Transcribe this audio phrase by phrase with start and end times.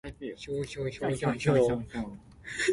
[0.35, 2.17] 山猴想欲挽仙桃